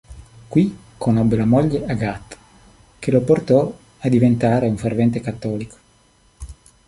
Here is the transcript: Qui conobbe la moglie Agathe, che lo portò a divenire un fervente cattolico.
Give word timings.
Qui 0.51 0.63
conobbe 0.97 1.35
la 1.35 1.45
moglie 1.45 1.85
Agathe, 1.85 2.35
che 2.97 3.11
lo 3.11 3.21
portò 3.21 3.71
a 3.99 4.09
divenire 4.09 4.67
un 4.67 4.75
fervente 4.75 5.21
cattolico. 5.21 5.77